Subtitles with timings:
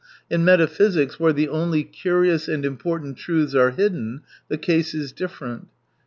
[0.31, 5.67] In metaphysics, where the only curious and important truths are hidden, the case is different.